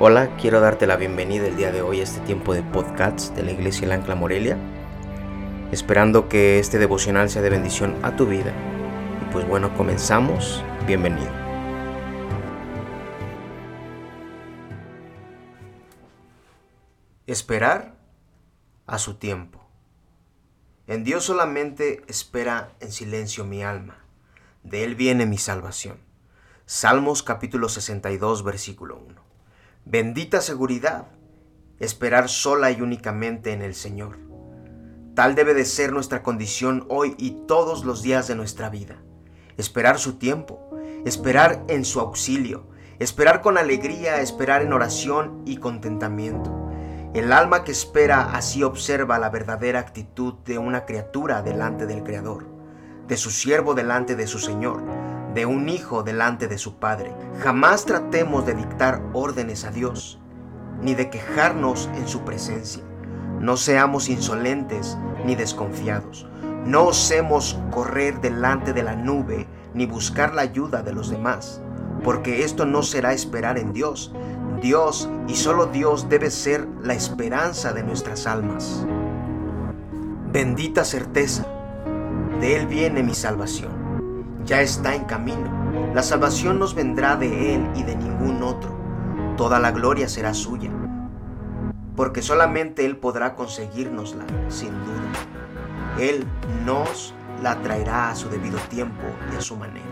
[0.00, 3.44] Hola, quiero darte la bienvenida el día de hoy a este tiempo de podcasts de
[3.44, 4.58] la Iglesia El Ancla Morelia,
[5.70, 8.52] esperando que este devocional sea de bendición a tu vida.
[9.22, 10.64] Y pues bueno, comenzamos.
[10.84, 11.30] Bienvenido.
[17.28, 17.94] Esperar
[18.88, 19.64] a su tiempo.
[20.88, 24.04] En Dios solamente espera en silencio mi alma.
[24.64, 25.98] De Él viene mi salvación.
[26.66, 29.33] Salmos capítulo 62, versículo 1.
[29.86, 31.08] Bendita seguridad,
[31.78, 34.16] esperar sola y únicamente en el Señor.
[35.14, 38.96] Tal debe de ser nuestra condición hoy y todos los días de nuestra vida.
[39.58, 40.70] Esperar su tiempo,
[41.04, 42.66] esperar en su auxilio,
[42.98, 46.50] esperar con alegría, esperar en oración y contentamiento.
[47.12, 52.46] El alma que espera así observa la verdadera actitud de una criatura delante del Creador,
[53.06, 54.82] de su siervo delante de su Señor,
[55.34, 57.12] de un hijo delante de su padre.
[57.40, 60.20] Jamás tratemos de dictar órdenes a Dios,
[60.80, 62.84] ni de quejarnos en su presencia.
[63.40, 66.26] No seamos insolentes ni desconfiados.
[66.64, 71.60] No osemos correr delante de la nube ni buscar la ayuda de los demás,
[72.04, 74.14] porque esto no será esperar en Dios.
[74.62, 78.86] Dios y solo Dios debe ser la esperanza de nuestras almas.
[80.32, 81.44] Bendita certeza,
[82.40, 83.83] de Él viene mi salvación
[84.44, 85.50] ya está en camino.
[85.94, 88.74] La salvación nos vendrá de Él y de ningún otro.
[89.36, 90.70] Toda la gloria será suya,
[91.96, 95.98] porque solamente Él podrá conseguirnosla, sin duda.
[95.98, 96.24] Él
[96.64, 99.86] nos la traerá a su debido tiempo y a su manera.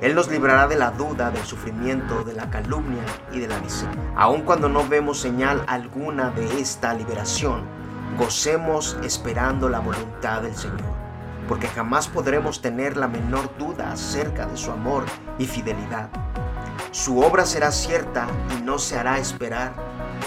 [0.00, 4.00] Él nos librará de la duda, del sufrimiento, de la calumnia y de la miseria.
[4.16, 7.62] Aun cuando no vemos señal alguna de esta liberación,
[8.18, 11.09] gocemos esperando la voluntad del Señor
[11.50, 15.02] porque jamás podremos tener la menor duda acerca de su amor
[15.36, 16.08] y fidelidad.
[16.92, 19.72] Su obra será cierta y no se hará esperar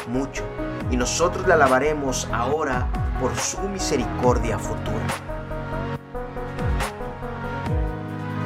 [0.09, 0.44] mucho,
[0.91, 2.89] y nosotros le alabaremos ahora
[3.22, 5.07] por su misericordia futura.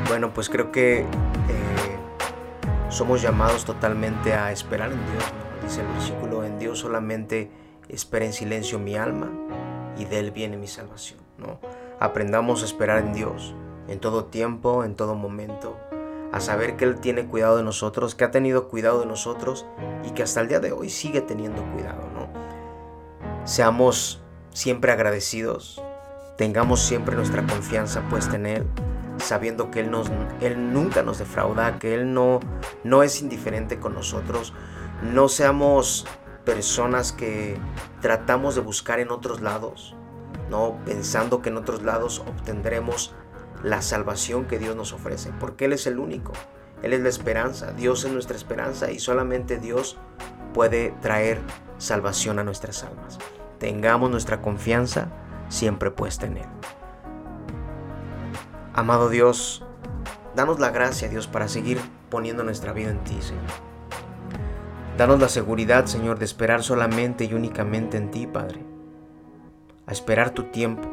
[0.08, 1.06] Bueno, pues creo que eh,
[2.90, 5.24] somos llamados totalmente a esperar en Dios.
[5.64, 7.50] Dice el versículo, en Dios solamente
[7.90, 9.32] espera en silencio mi alma
[9.98, 11.20] y de Él viene mi salvación.
[11.40, 11.60] ¿no?
[12.00, 13.56] Aprendamos a esperar en Dios
[13.88, 15.78] en todo tiempo, en todo momento,
[16.32, 19.66] a saber que Él tiene cuidado de nosotros, que ha tenido cuidado de nosotros
[20.06, 22.28] y que hasta el día de hoy sigue teniendo cuidado, ¿no?
[23.46, 24.22] Seamos
[24.52, 25.82] siempre agradecidos,
[26.38, 28.68] tengamos siempre nuestra confianza puesta en Él,
[29.20, 32.42] sabiendo que Él, nos, él nunca nos defrauda, que Él no,
[32.84, 34.54] no es indiferente con nosotros,
[35.02, 36.06] no seamos
[36.44, 37.58] personas que
[38.02, 39.97] tratamos de buscar en otros lados,
[40.50, 43.14] no pensando que en otros lados obtendremos
[43.64, 46.34] la salvación que Dios nos ofrece, porque Él es el único,
[46.84, 49.98] Él es la esperanza, Dios es nuestra esperanza y solamente Dios
[50.54, 51.40] puede traer
[51.78, 53.18] salvación a nuestras almas.
[53.60, 55.08] Tengamos nuestra confianza
[55.50, 56.48] siempre puesta en Él.
[58.74, 59.64] Amado Dios,
[60.36, 61.80] danos la gracia, Dios, para seguir
[62.10, 63.44] poniendo nuestra vida en ti, Señor.
[64.98, 68.77] Danos la seguridad, Señor, de esperar solamente y únicamente en ti, Padre
[69.88, 70.88] a esperar tu tiempo.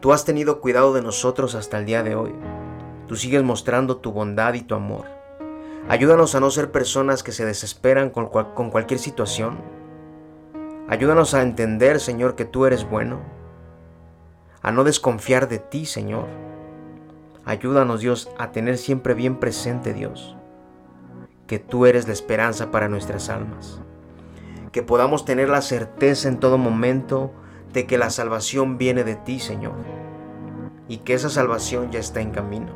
[0.00, 2.34] Tú has tenido cuidado de nosotros hasta el día de hoy.
[3.08, 5.06] Tú sigues mostrando tu bondad y tu amor.
[5.88, 9.58] Ayúdanos a no ser personas que se desesperan con, con cualquier situación.
[10.88, 13.20] Ayúdanos a entender, Señor, que tú eres bueno.
[14.60, 16.26] A no desconfiar de ti, Señor.
[17.46, 20.36] Ayúdanos, Dios, a tener siempre bien presente, Dios,
[21.46, 23.80] que tú eres la esperanza para nuestras almas.
[24.72, 27.32] Que podamos tener la certeza en todo momento
[27.74, 29.74] de que la salvación viene de ti, Señor,
[30.88, 32.72] y que esa salvación ya está en camino.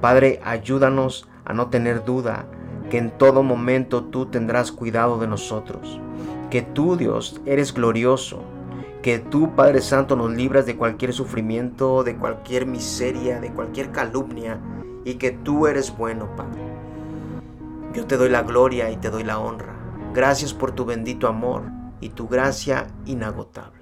[0.00, 2.46] Padre, ayúdanos a no tener duda
[2.90, 6.00] que en todo momento tú tendrás cuidado de nosotros,
[6.50, 8.42] que tú, Dios, eres glorioso,
[9.02, 14.60] que tú, Padre Santo, nos libras de cualquier sufrimiento, de cualquier miseria, de cualquier calumnia,
[15.04, 16.60] y que tú eres bueno, Padre.
[17.94, 19.74] Yo te doy la gloria y te doy la honra.
[20.12, 21.62] Gracias por tu bendito amor
[22.00, 23.77] y tu gracia inagotable.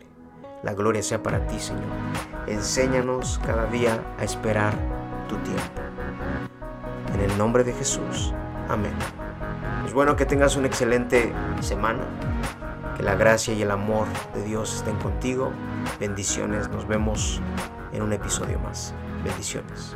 [0.66, 1.84] La gloria sea para ti, Señor.
[2.48, 4.74] Enséñanos cada día a esperar
[5.28, 5.62] tu tiempo.
[7.14, 8.34] En el nombre de Jesús.
[8.68, 8.90] Amén.
[9.86, 12.00] Es bueno que tengas una excelente semana.
[12.96, 15.52] Que la gracia y el amor de Dios estén contigo.
[16.00, 16.68] Bendiciones.
[16.68, 17.40] Nos vemos
[17.92, 18.92] en un episodio más.
[19.22, 19.94] Bendiciones.